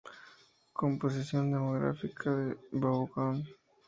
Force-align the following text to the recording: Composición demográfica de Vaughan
Composición 0.73 1.51
demográfica 1.51 2.35
de 2.35 2.57
Vaughan 2.71 3.43